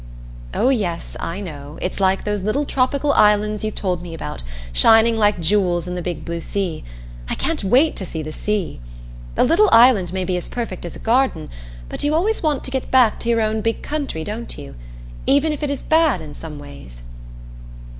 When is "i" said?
1.19-1.41, 7.29-7.35